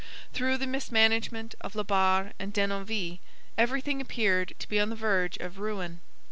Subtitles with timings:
[0.33, 3.19] Through the mismanagement of La Barre and Denonville
[3.55, 6.01] everything appeared to be on the verge of ruin.